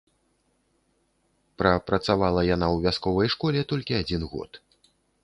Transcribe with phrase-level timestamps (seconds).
[1.61, 4.51] Прапрацавала яна ў вясковай школе толькі адзін год.